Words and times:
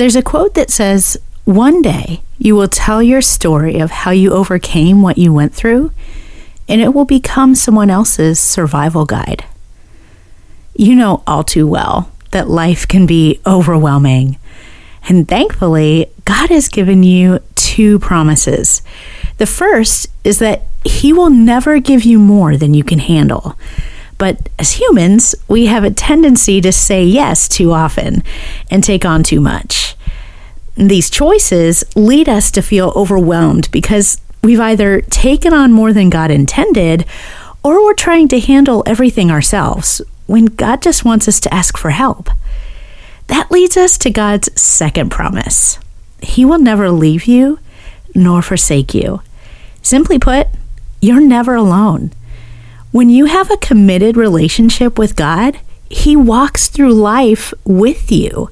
There's 0.00 0.16
a 0.16 0.22
quote 0.22 0.54
that 0.54 0.70
says, 0.70 1.18
One 1.44 1.82
day 1.82 2.22
you 2.38 2.56
will 2.56 2.68
tell 2.68 3.02
your 3.02 3.20
story 3.20 3.80
of 3.80 3.90
how 3.90 4.12
you 4.12 4.32
overcame 4.32 5.02
what 5.02 5.18
you 5.18 5.30
went 5.30 5.52
through, 5.54 5.92
and 6.66 6.80
it 6.80 6.94
will 6.94 7.04
become 7.04 7.54
someone 7.54 7.90
else's 7.90 8.40
survival 8.40 9.04
guide. 9.04 9.44
You 10.74 10.96
know 10.96 11.22
all 11.26 11.44
too 11.44 11.66
well 11.66 12.10
that 12.30 12.48
life 12.48 12.88
can 12.88 13.04
be 13.04 13.40
overwhelming. 13.46 14.38
And 15.06 15.28
thankfully, 15.28 16.06
God 16.24 16.48
has 16.48 16.70
given 16.70 17.02
you 17.02 17.40
two 17.54 17.98
promises. 17.98 18.80
The 19.36 19.44
first 19.44 20.06
is 20.24 20.38
that 20.38 20.62
He 20.82 21.12
will 21.12 21.28
never 21.28 21.78
give 21.78 22.04
you 22.04 22.18
more 22.18 22.56
than 22.56 22.72
you 22.72 22.84
can 22.84 23.00
handle. 23.00 23.54
But 24.20 24.50
as 24.58 24.72
humans, 24.72 25.34
we 25.48 25.64
have 25.66 25.82
a 25.82 25.90
tendency 25.90 26.60
to 26.60 26.72
say 26.72 27.02
yes 27.02 27.48
too 27.48 27.72
often 27.72 28.22
and 28.70 28.84
take 28.84 29.06
on 29.06 29.22
too 29.22 29.40
much. 29.40 29.96
These 30.76 31.08
choices 31.08 31.84
lead 31.96 32.28
us 32.28 32.50
to 32.50 32.60
feel 32.60 32.92
overwhelmed 32.94 33.70
because 33.70 34.20
we've 34.42 34.60
either 34.60 35.00
taken 35.00 35.54
on 35.54 35.72
more 35.72 35.94
than 35.94 36.10
God 36.10 36.30
intended 36.30 37.06
or 37.64 37.82
we're 37.82 37.94
trying 37.94 38.28
to 38.28 38.40
handle 38.40 38.84
everything 38.86 39.30
ourselves 39.30 40.02
when 40.26 40.44
God 40.44 40.82
just 40.82 41.02
wants 41.02 41.26
us 41.26 41.40
to 41.40 41.54
ask 41.54 41.78
for 41.78 41.88
help. 41.88 42.28
That 43.28 43.50
leads 43.50 43.78
us 43.78 43.96
to 43.98 44.10
God's 44.10 44.50
second 44.60 45.10
promise 45.10 45.78
He 46.20 46.44
will 46.44 46.58
never 46.58 46.90
leave 46.90 47.24
you 47.24 47.58
nor 48.14 48.42
forsake 48.42 48.92
you. 48.92 49.22
Simply 49.80 50.18
put, 50.18 50.48
you're 51.00 51.22
never 51.22 51.54
alone. 51.54 52.12
When 52.92 53.08
you 53.08 53.26
have 53.26 53.50
a 53.50 53.56
committed 53.56 54.16
relationship 54.16 54.98
with 54.98 55.16
God, 55.16 55.58
He 55.88 56.16
walks 56.16 56.68
through 56.68 56.92
life 56.94 57.54
with 57.64 58.10
you. 58.10 58.50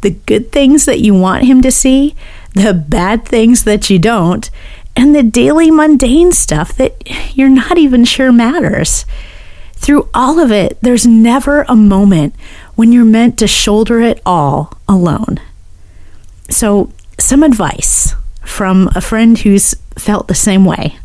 The 0.00 0.10
good 0.10 0.50
things 0.50 0.86
that 0.86 1.00
you 1.00 1.14
want 1.14 1.44
Him 1.44 1.62
to 1.62 1.70
see, 1.70 2.16
the 2.54 2.74
bad 2.74 3.24
things 3.24 3.64
that 3.64 3.88
you 3.88 3.98
don't, 3.98 4.50
and 4.96 5.14
the 5.14 5.22
daily 5.22 5.70
mundane 5.70 6.32
stuff 6.32 6.72
that 6.74 7.36
you're 7.36 7.48
not 7.48 7.78
even 7.78 8.04
sure 8.04 8.32
matters. 8.32 9.06
Through 9.74 10.08
all 10.12 10.38
of 10.38 10.50
it, 10.50 10.78
there's 10.82 11.06
never 11.06 11.62
a 11.62 11.76
moment 11.76 12.34
when 12.74 12.92
you're 12.92 13.04
meant 13.04 13.38
to 13.38 13.46
shoulder 13.46 14.00
it 14.00 14.20
all 14.26 14.74
alone. 14.88 15.40
So, 16.50 16.90
some 17.18 17.42
advice 17.42 18.14
from 18.42 18.90
a 18.94 19.00
friend 19.00 19.38
who's 19.38 19.74
felt 19.96 20.28
the 20.28 20.34
same 20.34 20.64
way. 20.64 20.98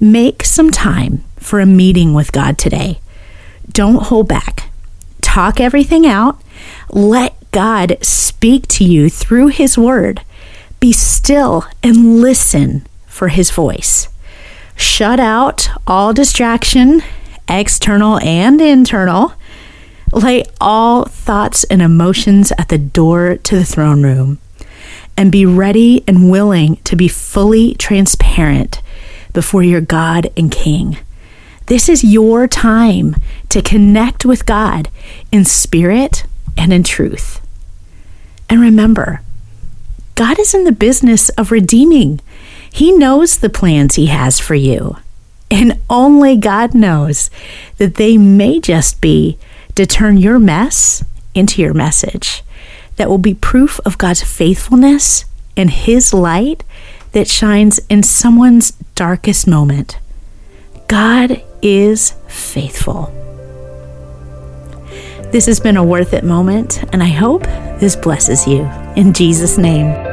Make 0.00 0.44
some 0.44 0.70
time 0.70 1.24
for 1.36 1.60
a 1.60 1.66
meeting 1.66 2.14
with 2.14 2.32
God 2.32 2.58
today. 2.58 3.00
Don't 3.70 4.04
hold 4.04 4.28
back. 4.28 4.70
Talk 5.20 5.60
everything 5.60 6.06
out. 6.06 6.40
Let 6.90 7.34
God 7.50 7.96
speak 8.02 8.66
to 8.68 8.84
you 8.84 9.08
through 9.08 9.48
His 9.48 9.78
Word. 9.78 10.22
Be 10.80 10.92
still 10.92 11.64
and 11.82 12.20
listen 12.20 12.86
for 13.06 13.28
His 13.28 13.50
voice. 13.50 14.08
Shut 14.76 15.20
out 15.20 15.68
all 15.86 16.12
distraction, 16.12 17.02
external 17.48 18.18
and 18.20 18.60
internal. 18.60 19.34
Lay 20.12 20.44
all 20.60 21.04
thoughts 21.04 21.64
and 21.64 21.80
emotions 21.80 22.52
at 22.58 22.68
the 22.68 22.78
door 22.78 23.36
to 23.36 23.56
the 23.56 23.64
throne 23.64 24.02
room 24.02 24.38
and 25.16 25.30
be 25.30 25.46
ready 25.46 26.02
and 26.06 26.30
willing 26.30 26.76
to 26.84 26.96
be 26.96 27.08
fully 27.08 27.74
transparent 27.74 28.80
before 29.34 29.62
your 29.62 29.82
God 29.82 30.30
and 30.34 30.50
King. 30.50 30.96
This 31.66 31.90
is 31.90 32.02
your 32.02 32.48
time 32.48 33.16
to 33.50 33.60
connect 33.60 34.24
with 34.24 34.46
God 34.46 34.88
in 35.30 35.44
spirit 35.44 36.24
and 36.56 36.72
in 36.72 36.82
truth. 36.82 37.40
And 38.48 38.60
remember, 38.60 39.20
God 40.14 40.38
is 40.38 40.54
in 40.54 40.64
the 40.64 40.72
business 40.72 41.28
of 41.30 41.50
redeeming. 41.50 42.20
He 42.72 42.92
knows 42.92 43.38
the 43.38 43.50
plans 43.50 43.96
He 43.96 44.06
has 44.06 44.38
for 44.38 44.54
you. 44.54 44.96
And 45.50 45.80
only 45.88 46.36
God 46.36 46.74
knows 46.74 47.30
that 47.78 47.96
they 47.96 48.16
may 48.16 48.60
just 48.60 49.00
be 49.00 49.38
to 49.74 49.86
turn 49.86 50.16
your 50.16 50.38
mess 50.38 51.04
into 51.34 51.60
your 51.60 51.74
message 51.74 52.42
that 52.96 53.08
will 53.08 53.18
be 53.18 53.34
proof 53.34 53.80
of 53.84 53.98
God's 53.98 54.22
faithfulness 54.22 55.24
and 55.56 55.70
His 55.70 56.14
light 56.14 56.62
that 57.14 57.28
shines 57.28 57.80
in 57.88 58.02
someone's 58.02 58.72
darkest 58.94 59.46
moment. 59.46 59.98
God 60.88 61.42
is 61.62 62.14
faithful. 62.28 63.10
This 65.32 65.46
has 65.46 65.58
been 65.58 65.76
a 65.76 65.84
worth 65.84 66.12
it 66.12 66.24
moment, 66.24 66.84
and 66.92 67.02
I 67.02 67.08
hope 67.08 67.42
this 67.80 67.96
blesses 67.96 68.46
you. 68.46 68.70
In 68.94 69.12
Jesus' 69.12 69.58
name. 69.58 70.03